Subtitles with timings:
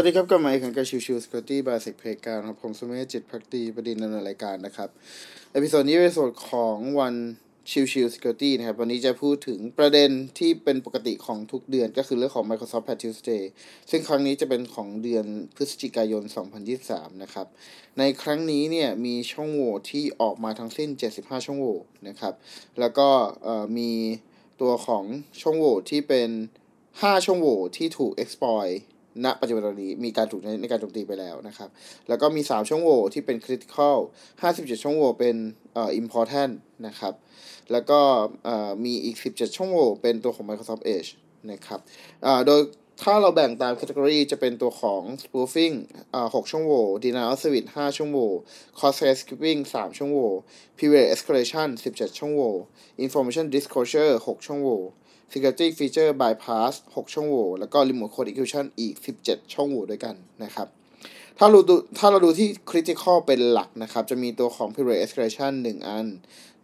[0.00, 4.88] วัสดีครับกลับมาอีกครั้งกับชิวชิวสกอตตี้บาสิกเพลการครับผมสมัยจิตพักดีประเด็นในรายการนะครับ
[5.52, 7.14] เอพิโซดนี้เป็นส่วนของวัน
[7.70, 13.42] ชิวชิวสกอตตี้นะครับ วันนี้จะพูดถึงประเด็นที่เป็นปกติของทุกเดือนก็คือเรื่องของ Microsoft Patch Tuesday
[13.90, 15.26] ซึ่งครั้งนี้จะเป็นของเดือน
[15.56, 16.22] พฤศจิกายน
[16.72, 17.46] 2023 นะครับ
[17.98, 21.78] ในครั้งนี้เนี่ยมีช่องโหว่ที่ออกมาทั้งสิ้น 75 ช่องโหว่
[22.08, 22.34] นะครับ
[22.80, 23.08] แล้วก็
[23.78, 23.92] มี
[24.60, 25.04] ตัวของ
[25.42, 26.30] ช่องโหว่ที่เป็น
[26.80, 28.76] 5 ช่องโหว่ที่ถูก exploit
[29.24, 31.68] ณปัจจุบันนี้มีการถูกในการโจมตีไปแล้วนะครับ
[32.08, 33.96] แล้วก็มี 3 ช่องโหว่ที่เป็น critical
[34.40, 35.36] 57 ช่องโหว่เป็น
[35.74, 36.52] เอ่อ important
[36.86, 37.14] นะครับ
[37.72, 38.00] แล้วก็
[38.44, 41.10] เอ่อมีอีก 17 ช่องโหว่เป็นตัวของ Microsoft Edge
[41.50, 41.80] นะครับ
[42.22, 42.60] เอ่อโดย
[43.04, 45.74] ถ้าเราแบ่งตาม category จะเป็นตัวของ spoofing
[46.14, 48.30] อ่า6ช่องโหว่ denial of service 5ช่องโหว่
[48.78, 50.30] cross skipping 3 ช่องโหว่
[50.78, 52.52] period escalation 17 ช่องโหว่
[53.04, 54.80] information disclosure 6 ช่องโหว่
[55.32, 60.68] Security Feature Bypass 6 ช่องโหว่แล้วก็ Remote Code Execution อีก 17 ช่องโหว่ด้วยกันนะครับ
[61.38, 66.06] ถ้าเราดูถ้าเราดูที่ Critical เป็นหลักนะครับ จะมีตัวของ Period Escalation 1 อัน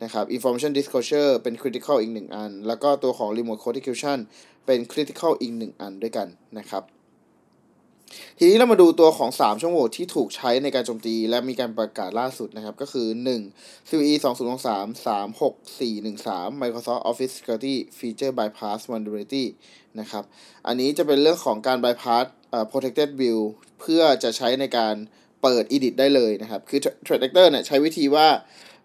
[0.03, 4.19] นะครับ Information Disclosure เป็น Critical อีก 1 อัน แล้วก็ตัวของ Remote Code Execution
[4.67, 6.29] เป็น Critical อีก 1 อันด้วยกัน
[6.59, 6.83] นะครับ
[8.39, 13.07] ทีนี้เรามาดูตัวของ 3 ช่องโหว่ที่ถูกใช้ในการโจมตี และมีการประกาศล่าสุดนะครับ ก็คือ
[13.49, 19.47] 1 CVE 2023 36413 Microsoft Office Security Feature Bypass Vulnerability
[20.01, 20.25] นะครับ
[20.67, 22.27] อันนี้จะเป็นเรื่องของการ bypass
[22.71, 23.39] protected view
[23.81, 24.95] เพื่อจะใช้ในการ
[25.43, 28.29] เปิด edit ได้เลยนะครับ คือ threat actor เนี่ยใช้วิธีว่า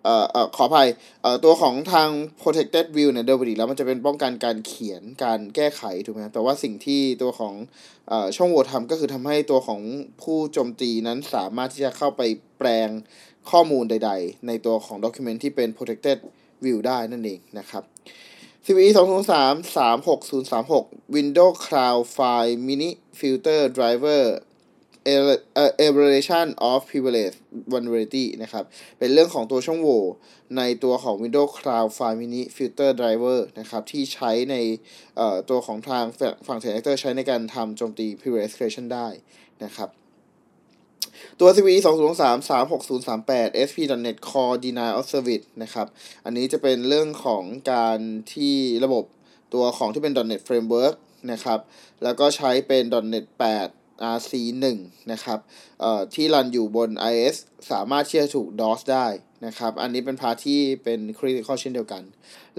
[0.03, 0.88] เอ่อเอ่อขออภัย
[1.22, 2.09] เอ่อตัวของทาง
[2.42, 7.53] protected view เนี่ยโดยปกติแล้วมันจะเป็นป้องกันการเขียนการแก้ไขถูกไหมแต่ว่าสิ่งที่ตัวของ
[8.09, 9.81] เอ่อช่องโหว่ทำก็คือทำให้ตัวของ
[10.22, 12.22] ผู้โจมตีนั้นสามารถที่จะเข้าไป
[12.58, 12.89] แปลง
[13.52, 16.17] ข้อมูลใด ๆ ในตัวของ document ที่เป็น protected
[16.65, 17.83] view ได้นั่นเองนะครับ
[18.65, 22.89] CVE 203 36036 Windows Cloud File Mini
[23.20, 24.23] Filter Driver
[25.87, 27.36] evaluation of privilege
[27.71, 28.64] vulnerability นะครับ
[28.99, 30.03] เป็นเรื่องของตัวช่องโหว่
[30.58, 34.55] ในตัวของ Windows Cloud File Mini Filter Driver นะครับ ที่ใช้ใน
[35.49, 36.05] ตัวของทาง
[36.47, 39.08] ฝั่ง t h r e a t actor ใช้ในการทำโจมตี privilege escalation ได้
[39.64, 39.89] นะครับ
[41.39, 45.87] ตัว CVE 203 36038 SP.NET Core Denial of Service นะครับ
[46.26, 47.99] อันนี้จะเป็นเรื่องของการ
[48.33, 48.55] ที่
[48.86, 49.03] ระบบ
[49.53, 50.95] ตัวของที่เป็น .NET Framework
[51.31, 51.59] นะครับ
[52.03, 52.83] แล้วก็ใช้เป็น
[53.14, 53.78] .NET 8
[54.15, 54.65] RC1
[55.11, 55.39] นะครับ
[56.14, 57.36] ที่รันอยู่บน IS
[57.71, 59.08] สามารถที่จะถูก DOS ได้
[59.45, 62.04] นะครับ อันนี้เป็นพาทที่เป็น critical เช่นเดียวกัน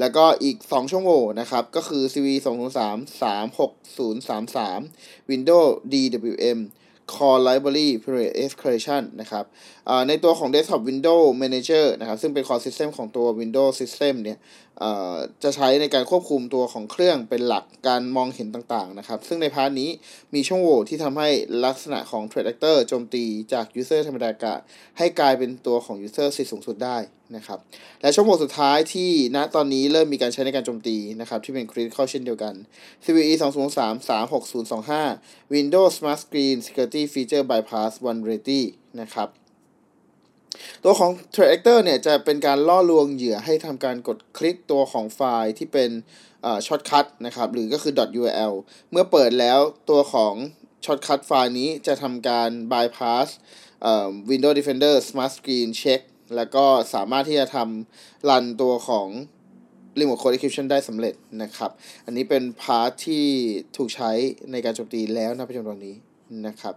[0.01, 2.27] แล้วก็อีก 2 ช่องโหว่นะครับ ก็คือ CV
[2.77, 6.59] 203 36033 Windows DWM
[7.13, 9.45] Core Library Period Escalation นะครับ
[10.09, 14.39] ในตัวของ Desktop Windows Manager นะครับ ซึ่งเป็น Core System ของตัว Windows System เนี่ย
[15.43, 19.91] จะใช้ในการควบคุมตัวของเครื่องเป็นหลักการมองเห็นต่างๆนะครับ ซึ่งในพาร์ทนี้
[20.35, 21.29] มีช่องโหว่ที่ทำให้
[21.65, 24.55] ลักษณะของ Threat Actor โจมตีจาก User ธรรมดากะ
[24.99, 26.97] ให้กลายเป็นตัวของ User สิทธิสูงสุดได้
[27.37, 27.59] นะครับ
[28.03, 32.55] และช่องโหว่สุดท้ายที่ณตอนนี้เริ่มมีการใช้ในการโจมตีนะครับ ที่เป็น Critical เช่นเดียวกัน
[33.05, 33.33] CVE
[33.75, 38.63] 203 36025 Windows Smart Screen Security Feature Bypass Vulnerability
[39.01, 39.40] นะครับ
[40.85, 45.91] ตัวของ t r a c t o r เนี่ยจะเป็นการล่อลวงเหยื่อให้ทำการกดคลิกตัวของไฟล์ที่เป็น
[46.67, 48.55] shortcut นะครับหรือก็คือ .url
[48.91, 49.59] เมื่อเปิดแล้ว
[49.91, 50.35] ตัวของ
[50.85, 53.29] shortcut ไฟล์นี้จะทำการ bypass
[54.31, 56.01] Windows Defender Smart Screen Check
[56.37, 56.65] แล้วก็
[56.95, 59.09] สามารถที่จะทำรันตัวของ
[59.99, 61.71] Remote Code Execution ได้สำเร็จนะครับ
[62.07, 63.25] อันนี้เป็น part ที่
[63.77, 64.11] ถูกใช้
[64.53, 65.97] ในการโจมตีแล้วณปัจจุบันนี้
[66.47, 66.75] นะครับ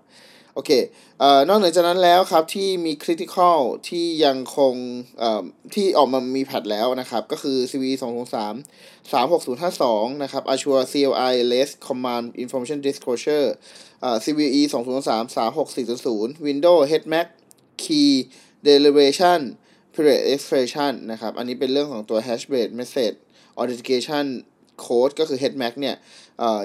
[0.56, 0.72] โอเค
[1.19, 3.59] เอ่อนอกเหนือจากนั้นแล้วครับที่มี critical
[3.90, 4.75] ที่ยังคง
[5.19, 5.44] เอ่อ
[5.75, 13.47] ที่ออกมามี patch แล้วนะครับ ก็คือ CVE 203 36052นะครับ Azure CLI REST command information disclosure
[14.02, 17.28] เอ่อ CVE 203 36400 Windows HMAC
[17.84, 18.11] key
[18.67, 19.40] deliberation
[19.96, 23.17] period expression นะครับ อันนี้เป็นเรื่องของตัว hash based message
[23.59, 24.26] authentication
[24.88, 25.96] code ก็คือ HMAC เนี่ย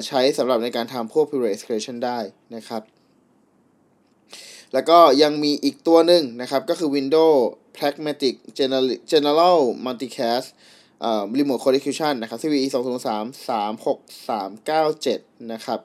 [0.06, 2.18] ใช้สำหรับในการทำพวก period expression ได้
[2.56, 2.82] นะครับ
[4.72, 7.38] แล้วก็ยังมีอีกตัวหนึ่งนะครับ ก็คือ Windows
[7.76, 10.48] Pragmatic General General Multicast
[11.00, 15.78] เอ่อ Remote Code Execution นะครับ CVE 203 36397 นะครับ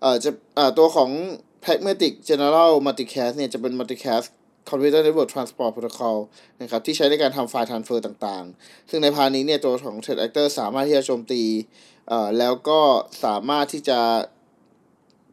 [0.00, 1.10] เอ่อจะเอ่อตัวของ
[1.64, 4.28] Pragmatic General Multicast เนี่ยจะเป็น Multicast
[4.68, 6.18] Computer Network Transport Protocol
[6.62, 11.42] นะครับที่ใช้ในการทำไฟล์ transfer ต่างๆ ซึ่งในพานี้เนี่ยตัวของ Threat Actor สามารถที่จะโจมตี
[12.08, 12.80] เอ่อแล้วก็
[13.24, 14.00] สามารถที่จะ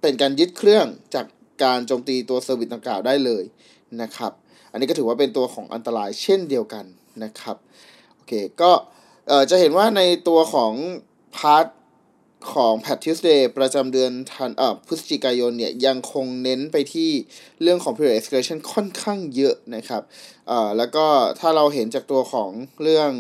[0.02, 1.26] เป็นการยึดเครื่องจาก
[1.64, 3.44] การโจมตีตัว service ดังกล่าวได้เลย
[4.02, 4.32] นะครับ
[4.72, 6.86] อันนี้ก็ถือว่าเป็นตัวของอันตรายเช่นเดียวกัน
[7.24, 7.58] นะครับ
[8.16, 8.72] โอเค ก็
[9.50, 10.74] จะเห็นว่าในตัวของ
[11.36, 11.66] พาร์ท
[12.54, 17.12] ของ Pat Tuesday ประจำเดือนธันเอ่อพฤศจิกายนเนี่ยยังคงเน้นไปที่
[17.62, 20.02] เรื่องของ period escalation ค่อนข้างเยอะนะครับ
[20.48, 21.06] เอ่อแล้วก็
[21.40, 22.50] ถ้าเราเห็นจากตัวของ
[22.84, 23.12] เรื่อง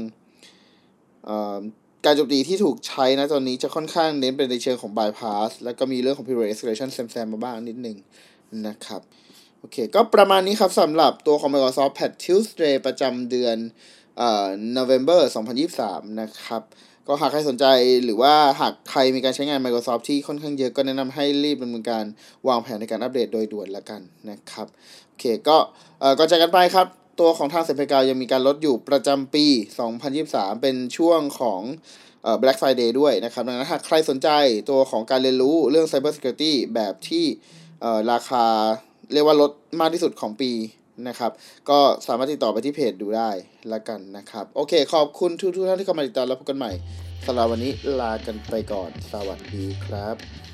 [1.25, 1.57] เอ่อ
[2.05, 7.97] การโจมตีที่ถูกใช้นะตอนนี้จะค่อนข้างเน้นเป็นในเชิงของ bypass แล้วก็มีเรื่องของ period escalation แซมๆมาบ้างนิดนึง
[8.67, 9.01] นะครับ
[9.59, 13.57] โอเค ก็ประมาณนี้ครับสำหรับตัวของ Microsoft Patch Tuesday ประจำเดือน
[14.17, 14.47] เอ่อ
[14.77, 15.19] November
[15.71, 16.61] 2023 นะครับ
[17.07, 17.65] ก็หากใครสนใจ
[18.05, 22.05] หรือว่าหากใครมีการใช้งาน Microsoft ที่ค่อนข้างเยอะก็แนะนำให้รีบดำเนินการ
[22.47, 24.67] วางแผนในการอัปเดตโดยด่วนละกันนะครับ
[25.07, 25.57] โอเคก็
[25.99, 26.87] เอ่อก่อนจากกันไปครับ
[27.19, 29.45] ตัวของทางเซนเพกายังมีการลดอยู่ประจำปี
[30.03, 31.61] 2023 เป็นช่วงของ
[32.23, 34.29] เอ่อ Black Friday ด้วยนะครับ ดังนั้นหากใครสนใจ
[34.69, 37.25] ตัวของการเรียนรู้เรื่อง Cyber Security แบบที่
[37.81, 38.45] เอ่อราคา
[39.13, 40.51] เรียกว่าลดมากที่สุดของปี
[41.07, 41.31] นะครับ
[41.69, 43.29] ก็สามารถติดต่อไปที่เพจดูได้
[43.73, 46.71] ละกันนะครับ โอเค ขอบคุณทุกท่านที่เข้ามาติดตามแล้วพบกันใหม่
[47.25, 50.50] สำหรับวันนี้ลากันไปก่อน สวัสดีครับ